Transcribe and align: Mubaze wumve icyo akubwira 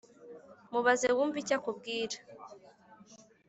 Mubaze 0.71 1.07
wumve 1.15 1.37
icyo 1.41 1.55
akubwira 1.57 2.17